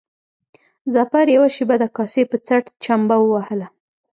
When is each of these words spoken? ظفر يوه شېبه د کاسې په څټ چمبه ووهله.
ظفر 0.95 1.25
يوه 1.35 1.49
شېبه 1.55 1.75
د 1.79 1.83
کاسې 1.97 2.21
په 2.31 2.37
څټ 2.45 2.63
چمبه 2.83 3.15
ووهله. 3.19 3.67